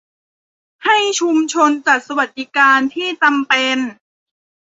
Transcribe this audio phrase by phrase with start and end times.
[0.85, 3.77] ให้ชุมชนจัดสวัสดิการที่จำเป็น